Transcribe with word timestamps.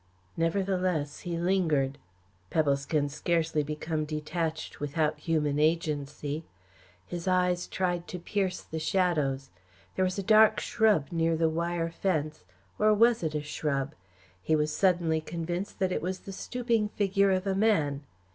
Nevertheless 0.35 1.19
he 1.19 1.37
lingered. 1.37 1.99
Pebbles 2.49 2.87
can 2.87 3.07
scarcely 3.07 3.61
become 3.61 4.03
detached 4.03 4.79
without 4.79 5.19
human 5.19 5.59
agency. 5.59 6.43
His 7.05 7.27
eyes 7.27 7.67
tried 7.67 8.07
to 8.07 8.17
pierce 8.17 8.61
the 8.61 8.79
shadows. 8.79 9.51
There 9.95 10.03
was 10.03 10.17
a 10.17 10.23
dark 10.23 10.59
shrub 10.59 11.09
near 11.11 11.37
the 11.37 11.49
wire 11.49 11.91
fence 11.91 12.45
or 12.79 12.91
was 12.95 13.21
it 13.21 13.35
a 13.35 13.43
shrub? 13.43 13.93
He 14.41 14.55
was 14.55 14.75
suddenly 14.75 15.21
convinced 15.21 15.77
that 15.77 15.91
it 15.91 16.01
was 16.01 16.21
the 16.21 16.31
stooping 16.31 16.89
figure 16.89 17.29
of 17.29 17.45
a 17.45 17.53
man. 17.53 18.01